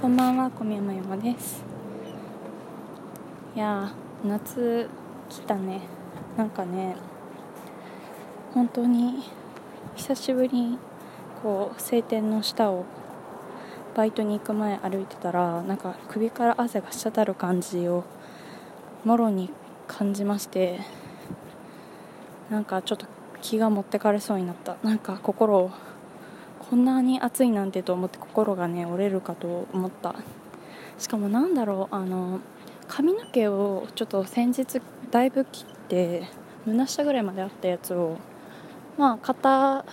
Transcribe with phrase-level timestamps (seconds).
[0.00, 1.64] こんばんは、小宮山山です。
[3.56, 4.88] いやー、夏
[5.28, 5.80] 来たね。
[6.36, 6.94] なんかね、
[8.54, 9.24] 本当に
[9.96, 10.78] 久しぶりに
[11.42, 12.84] こう晴天の下を
[13.96, 18.04] バイトに行く前歩いてたら、なんか首から汗が滴る感じを
[19.04, 19.50] もろに
[19.88, 20.78] 感じまして、
[22.50, 23.06] なんかちょっと
[23.42, 24.76] 気が持ってかれそうになった。
[24.84, 25.72] なんか心を
[26.70, 30.14] こんなに暑いなんてと思って心がね折れるかと思った。
[30.98, 32.40] しかもなんだろうあの
[32.88, 36.24] 髪の毛をちょっと先日だいぶ切って
[36.66, 38.18] 胸下ぐらいまであったやつを
[38.98, 39.84] まあ肩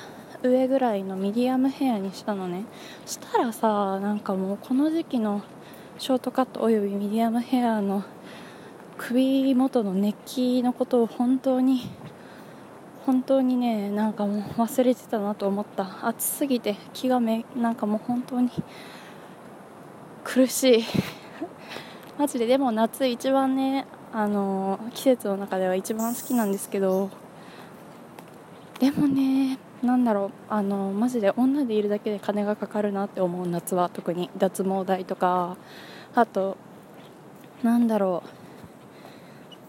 [0.44, 2.66] 上ぐらいのミディアムヘアにしたのね。
[3.06, 5.44] したらさなんかもうこの時期の
[5.98, 8.04] ショートカットおよびミディアムヘアの
[8.98, 11.90] 首元の熱気のことを本当に
[13.06, 16.08] 本当にねなんかもう忘れてたなと思った。
[16.08, 18.50] 暑すぎて気がめなんかもう本当に
[20.24, 20.84] 苦しい。
[22.18, 27.10] マジででも夏一番ねあの季節の中では一番好きなんですけど
[28.80, 33.90] でもねなんだろうあのマジで女でいるだけで金がかかるなって思う夏は。
[33.90, 35.58] 特に脱毛代とか。
[36.16, 36.58] あと
[37.62, 38.30] なんだろう。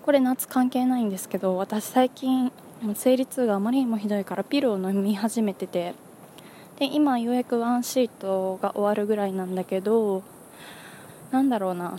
[0.06, 2.52] これ夏関係ないんですけど私最近
[2.94, 5.94] 生理痛があまりにもひどいからピルを飲み始めてて。
[6.78, 10.22] で今ようやくワンシートが終わるぐらいなんだけど
[11.30, 11.98] なんだろうな。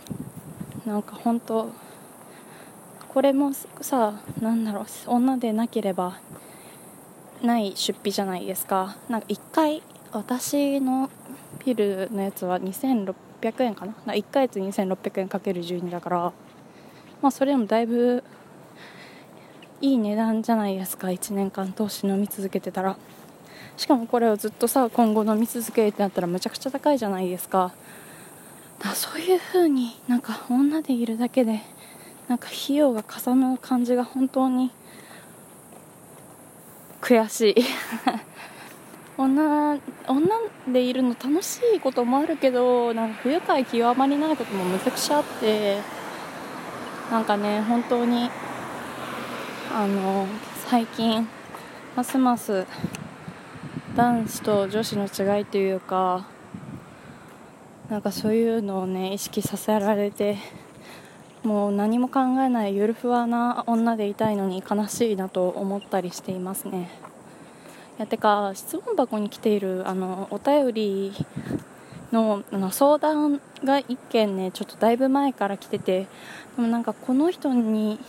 [0.86, 1.72] なんか本当
[3.10, 6.20] これもさなんだろう女でなければ
[7.42, 8.98] ない出費じゃないですか。
[9.10, 11.10] なんか1回私の
[11.58, 13.16] ピルのやつは2600
[13.64, 13.96] 円かな。
[14.06, 16.32] な1ヶ月2600円かける12だから。
[17.22, 18.24] まあそれでもだいぶ
[19.80, 22.98] いい値段じゃないですか1年間通し飲み続けてたら。
[23.78, 27.74] しかもこれをずっとさ今後飲み続けってなったらむちゃくちゃ高いじゃないですか。
[28.80, 31.62] だそういう風になんか女でいるだけで
[32.28, 34.72] なんか費用がかさむ感じが本当に
[37.02, 37.56] 悔しい。
[39.18, 39.78] 女
[40.08, 40.36] 女
[40.68, 45.80] でいるの楽しいこともあるけどなんか不愉快極まりないこともむちゃくちゃあって
[47.12, 48.30] なんかね本当に
[49.70, 50.28] あの
[50.70, 51.28] 最近
[51.96, 52.66] ますます
[53.96, 56.28] 男子と女子の違いというか
[57.90, 60.38] なんかそういうのをね意識させられて
[61.44, 66.90] もう何も考えないゆるふわな女でいたいのに悲しいなと思ったりしていますね。
[67.98, 71.14] いやてか質問箱に来ているあのお便り
[72.12, 76.08] のあの相談が1件ねちょっとだいぶ前から来てて
[76.56, 78.00] でもなんかこの人に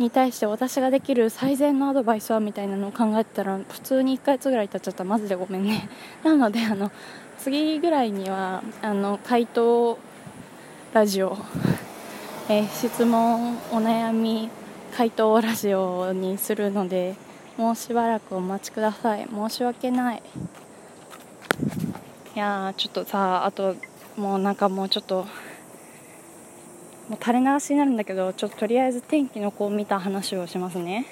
[0.00, 5.04] に対して私ができる最善のアドバイスはみたいなのを考えてたら普通に1ヶ月ぐらい経っちゃった。
[5.04, 5.88] マジでごめんね。
[6.24, 6.90] なのであの
[7.38, 9.98] 次ぐらいにはあの回答
[10.94, 11.36] ラジオ、
[12.48, 14.50] えー質問お悩み
[14.96, 17.14] 回答ラジオにするので
[17.56, 19.28] もうしばらくお待ちください。
[19.30, 20.22] 申し訳ない。
[22.34, 23.76] いやちょっとさあと
[24.16, 25.26] もうなんかもうちょっと
[27.10, 31.06] もう垂れ流しになるんだけどちょっととりあえず天気の子を見た話をしますね。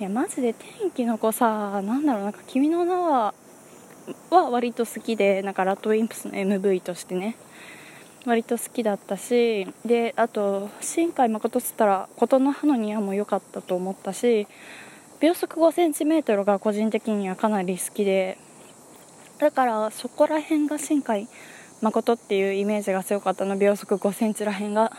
[0.00, 3.34] いやマジで天気の子さなんだろうなんか君の名は
[4.30, 7.36] は割と好きでなんかラッドウィンプスの MV としてね。
[8.24, 14.46] 割と好きだったしであと新海誠っつったら琴の葉の庭も良かったと思ったし
[15.20, 18.38] 秒速 5cm が個人的にはかなり好きで
[19.38, 21.26] だからそこら辺が新海
[21.82, 23.56] 誠っていうイメージが強かったの。
[23.58, 24.92] 秒速5センチらへんが。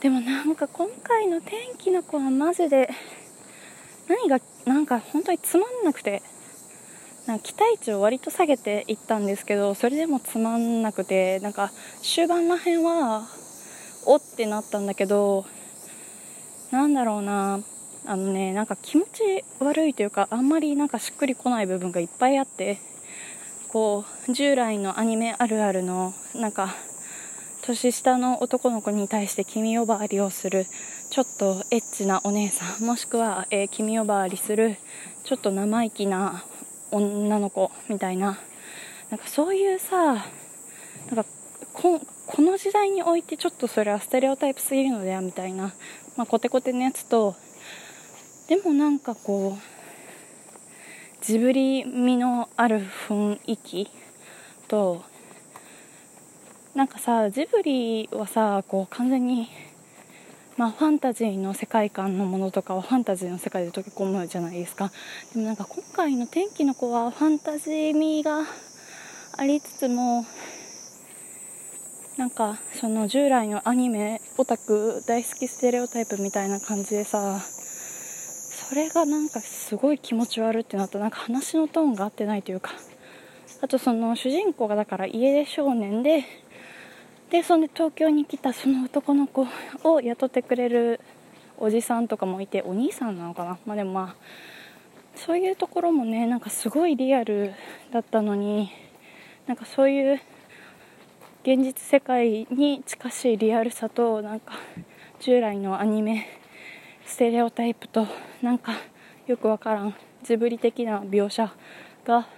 [0.00, 2.90] でもなんか今回の天気の子はマジで
[4.08, 6.22] 何がなんか本当につまんなくて。
[7.26, 11.40] なんか期待値を割と下げていったんですけどそれでもつまんなくて。
[11.40, 11.70] なんか
[12.02, 13.26] 終盤らへんは
[14.04, 15.46] おってなったんだけど
[16.70, 17.60] なんだろうな。
[18.04, 22.78] あのねなんか気持ち悪いというかあんまりなんかしっくりこない部分がいっぱいあって。
[23.68, 26.74] こう従来のアニメあるあるのなんか
[27.62, 30.66] 年下の男の子に対して君呼ばわりをする
[31.10, 34.76] ちょっとエッチなお姉さんもしくは、えー君呼ばわりする
[35.24, 36.44] ちょっと生意気な
[36.90, 38.38] 女の子みたいな
[39.10, 40.24] なんかそういうさなん
[41.14, 41.24] か
[41.74, 45.72] ここの時代においてちょっとそれはステレオタイプすぎるのではみたいな、
[46.16, 47.36] まあ、コテコテのやつと
[48.48, 49.77] でもなんかこう
[51.20, 53.90] ジブリ味のある雰囲気
[54.68, 55.02] と
[56.74, 59.48] なんかさジブリはさこう完全に
[60.56, 64.90] まあファンタジーの世界観のものとかはファンタジーの世界で溶け込むじゃないですか。
[65.32, 68.44] でもなんか今回の天気の子はファンタジー味が
[69.36, 70.24] ありつつも
[72.16, 77.40] なんかその従来のアニメオタク大好きステレオタイプみたいな感じでさ
[78.68, 80.98] それがなんかすごい気持ち悪ってなった。
[80.98, 82.72] なんか話のトーンが合ってないというか。
[83.62, 86.24] あとその主人公がだから家出少年で
[87.30, 89.46] でそんで東京に来たその男の子
[89.84, 91.00] を雇ってくれる
[91.56, 93.58] おじさんとかもいてお兄さんなのかな？
[93.66, 94.16] まあでもまあ
[95.16, 97.52] そういうところもねなんかすごいリアル
[97.90, 98.70] だったのに
[99.46, 100.20] なんかそういう
[101.42, 104.52] 現実世界に近しいリアルさとなんか
[105.20, 106.26] 従来のアニメ
[107.08, 108.06] ステレオタイプと
[108.42, 108.74] なんか
[109.26, 111.50] よくわからんジブリ的な描写
[112.04, 112.28] が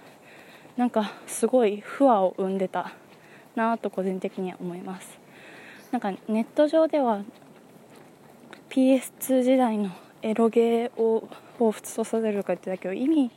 [0.77, 2.93] なんかすごい不和を生んでた
[3.53, 5.19] なと個人的には思います。
[5.91, 7.21] なんかネット上では
[8.69, 9.91] PS2 時代の
[10.21, 11.27] エロゲーを
[11.59, 13.29] 彷彿とさせるとか言ってたけど意味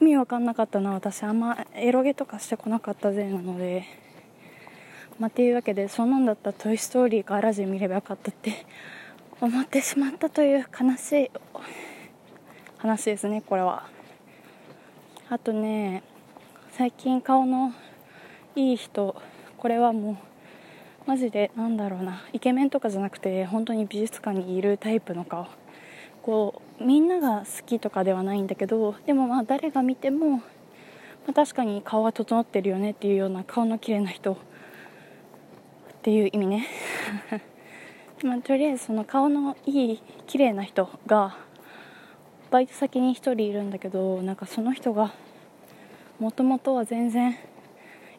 [0.00, 3.84] 意味わかんなかったな私あんまエロゲとかしてこなかったぜなので
[5.18, 8.64] まあ、っていうわけでそんなんだったら「トイ・ストーリー」か「アラジン」見ればよかったって
[9.42, 11.30] 思ってしまったという悲しい
[12.76, 13.88] 話ですねこれは。
[15.30, 16.02] あとね
[16.72, 17.72] 最近顔の
[18.54, 19.16] いい人
[19.56, 20.12] これはも
[21.06, 25.46] うマジでなんだろうなイケメンとかじゃなくて本当に美術館にいるタイプの顔。
[26.22, 30.42] こうみんなが好きとかではないんだけどでもまあ誰が見ても、ま
[31.30, 34.36] あ、確かに顔は整ってるよねっていうような顔の綺麗な人っ
[36.02, 36.66] ていう意味ね。
[38.22, 41.38] まあ、とりあえずその顔のいい綺麗な人が
[42.50, 45.12] バイト先に1人いるんだけどなんかその人が
[46.18, 47.36] もともとは全然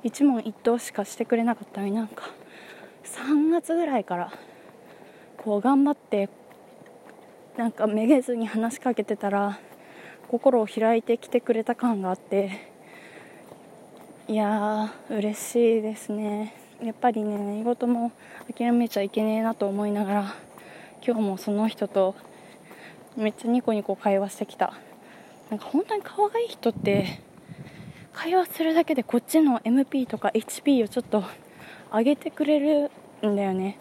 [0.04, 2.32] 一問一答しかしてくれなかったのになんか
[3.04, 4.34] 3月ぐらいから
[5.38, 6.30] こう頑張って
[7.56, 9.60] なんかめげずに話しかけてたら
[10.30, 12.72] 心を開いてきてくれた感があって
[14.28, 16.61] いやー嬉しいですね。
[16.84, 18.12] やっぱりね何事も
[18.56, 20.36] 諦めちゃいけねえなと思いながら
[21.06, 22.16] 今日もその人と
[23.16, 24.74] めっちゃニコニコ会話してきた。
[25.50, 27.20] なんか本当に顔がいい人って
[28.14, 31.24] 会話するだけでこっちの MP とか HP をちょっと
[31.94, 32.90] 上げてくれる
[33.28, 33.78] んだよね。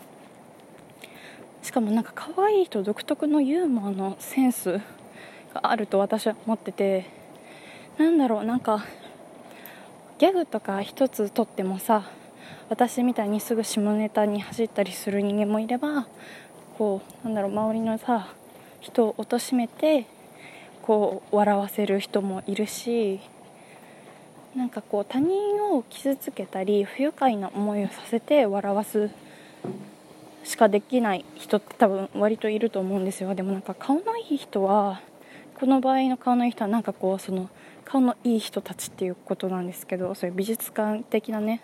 [1.63, 4.81] しかもなんか可愛い人独特のユーモアのセンス
[5.55, 7.07] があると私は思ってて
[7.99, 8.85] なんだろうなんか
[10.19, 12.11] ギャグとか一つとってもさ
[12.71, 16.07] 私みたいにすぐ下ネタに走ったりする人間もいれば
[16.79, 18.29] こうなんだろう周りのさ
[18.81, 20.07] 人を貶めて
[20.81, 23.19] こう笑わせる人もいるし
[24.55, 29.11] なんかこう他人を傷つけたり不愉快な思いをさせて笑わす
[30.45, 33.35] しかできない人って多分割といると思うんですよ。
[33.35, 35.01] でもなんか顔のいい人は
[35.59, 37.51] この場合の顔のいい人はなんかこうその
[37.85, 41.61] 顔のいい人たちっていうことなんですけどそういう美術館的なね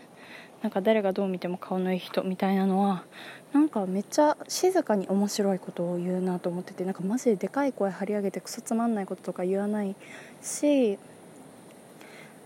[0.63, 3.05] なんか誰がどう見ても顔のいい人みたいなのは
[3.53, 9.95] なんかめっちゃ静かに面白いことを言うなと思っててなんかマジででかい声張り上げてクソつまんないこととか言わない
[10.43, 10.99] し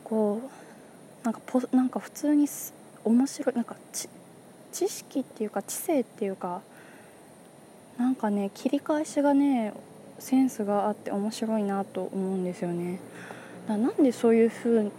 [0.04, 0.40] こ
[1.22, 2.46] うなんかポなんか普通に
[3.04, 3.76] 面白いなんか
[4.72, 6.62] 知識っていうか知性っていうか
[7.98, 9.72] なんかね切り返しがね
[10.18, 12.98] センスがあって面白いなと思うんですよね。
[13.66, 14.90] なんでそういう風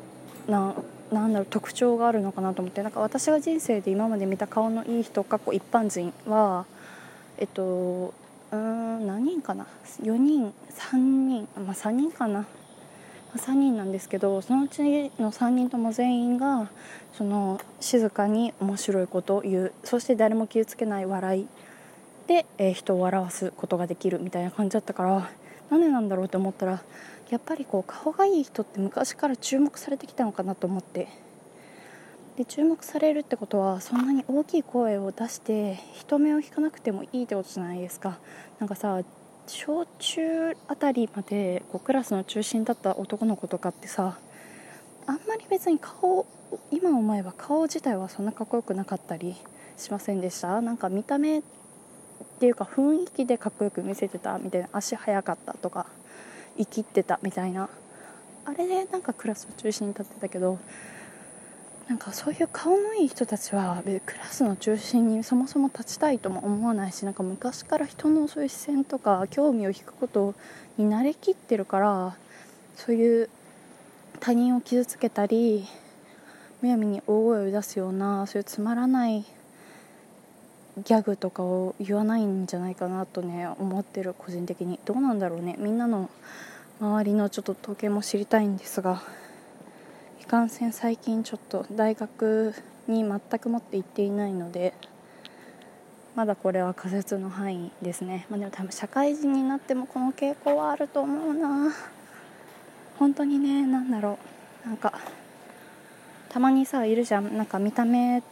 [0.48, 0.74] な
[1.12, 6.66] なんだろう特徴があるのかなと思ってなんか私が人生で今まで見た顔のいい人過去一般人は
[7.38, 8.14] えっと
[8.52, 9.68] うん何人かな
[10.02, 12.46] ？4人3人まあ3人かな
[13.36, 14.82] ？3人なんですけどそのうち
[15.20, 16.70] の3人とも全員が
[17.14, 19.74] その静かに面白いことを言う。
[19.84, 21.48] そして誰も傷つけない笑い
[22.28, 25.30] で、えー、人を笑わすことができるみたいな感じだったから
[25.70, 26.82] なんでなんだろうと思ったら
[27.32, 31.08] やっぱりこう顔がいい人って昔から注目されてきたのかなと思って。
[32.38, 38.20] で注目されるってことはそんなに大きい声を出して人目を引かなくてもいいってことじゃないですか。
[38.60, 39.02] なんかさ
[39.48, 44.18] 小中あたりまでこうクラスの中心だった男の子とかってさ
[45.08, 46.26] あんまり別に顔
[46.72, 49.36] 今思えば顔自体はそんなかっこよくなかったり
[49.78, 50.62] しませんでした？
[50.62, 51.42] なんか見た目っ
[52.40, 55.86] ていうか雰囲気でかっこよく見せてたみたいな足速かったとか。
[56.58, 57.70] 生きってたみたいな。
[58.46, 60.58] あれでなんかクラスの中心に立ってたけど
[61.88, 70.34] なんかそういう顔のいい人たちはクラスの中心にそもそも立ちたいとも思わないしなんか昔から人のそういう視線とか興味を引くこと
[70.78, 72.16] に慣れきってるから
[72.76, 73.30] そういう
[74.20, 75.68] 他人を傷つけたり
[76.62, 79.26] むやみに大声を出すようなそういうつまらない
[80.84, 84.80] ギャグとかを言わないんじゃないかなとね思ってる個人的に。
[84.86, 85.56] どうなんだろうね。
[85.60, 86.10] みんなの
[86.80, 89.04] 周りのちょっと統計も知りたいんですが
[90.20, 92.56] いかんせん最近ちょっと大学
[92.88, 94.74] に全くもって行っていないので
[96.16, 101.72] まだこれは仮説の範囲ですね、まあ、でも多分社会人になってもこの傾向はあると思うな。
[102.98, 104.18] 本当にね何だろ
[104.66, 104.68] う。
[104.68, 104.94] なんか
[106.30, 107.38] たまにさいるじゃん。
[107.38, 108.24] なんか見た目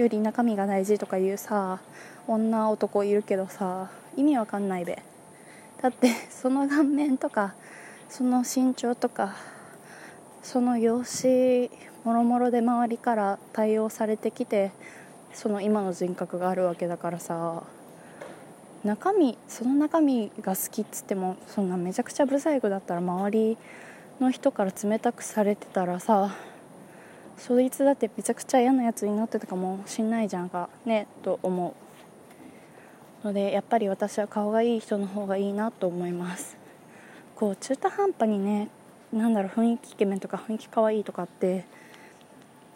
[0.00, 1.80] より中身が大事とかいうさ
[2.26, 5.02] 女男いるけどさ意味わかんないべ。
[5.82, 7.54] だって その顔面とか
[8.08, 9.34] その身長とか
[10.42, 11.72] その容姿
[12.04, 14.70] もろもろで周りから対応されてきて
[15.32, 17.62] その今の人格があるわけだからさ
[18.84, 23.58] 中身その中身が好きっつってもそんなめちゃくちゃブサイクだったら周り
[24.20, 26.34] の人から冷たくされてたらさ
[27.38, 31.74] そいつだってめちゃくちゃ嫌なやつになってたかもしんないじゃんかねと思
[33.22, 33.26] う。
[33.26, 36.56] のでやっぱり私は顔がいい人の方がいいなと思います。
[37.34, 38.68] こう中途半端にね
[39.12, 41.64] なんだろう雰囲気イケメンとか雰囲気可愛いとかって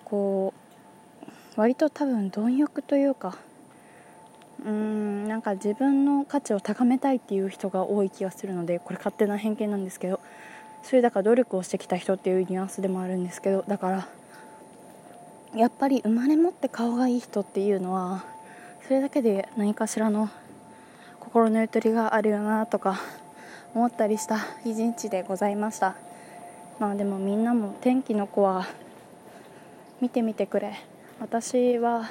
[0.05, 0.55] こ
[1.57, 3.37] う割と多分貪欲というか
[4.65, 10.21] うーんなんか自分の価値を高めたいっていう人が多い気がするのでこれ勝手な偏見なんですけど
[10.83, 14.09] それだから努力をしてきた人っていうニュアンスでもあるんですけどだから
[15.55, 18.25] やっぱり生まれ持って顔がいい人っていうのは
[18.87, 20.31] それだけで何かしらの
[21.21, 22.99] 心のゆとりがあるよなとか
[23.75, 25.95] 思ったりした一日でございました。
[26.79, 28.67] まあでもみんなも天気の子は
[30.01, 30.75] 見てみてくれ。
[31.21, 32.11] 私は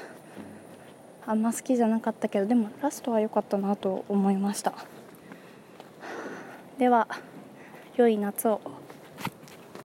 [1.26, 4.74] あんま好きじゃなかったけどでもラストは良かったなと思いました。
[6.78, 7.08] では
[7.96, 8.81] 良い夏を。